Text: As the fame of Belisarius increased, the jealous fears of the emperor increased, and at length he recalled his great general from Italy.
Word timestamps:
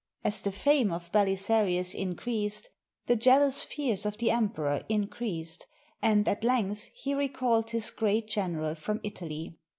As 0.23 0.41
the 0.41 0.51
fame 0.51 0.91
of 0.91 1.11
Belisarius 1.11 1.93
increased, 1.93 2.69
the 3.05 3.15
jealous 3.15 3.61
fears 3.61 4.03
of 4.03 4.17
the 4.17 4.31
emperor 4.31 4.83
increased, 4.89 5.67
and 6.01 6.27
at 6.27 6.43
length 6.43 6.89
he 6.95 7.13
recalled 7.13 7.69
his 7.69 7.91
great 7.91 8.27
general 8.27 8.73
from 8.73 8.99
Italy. 9.03 9.59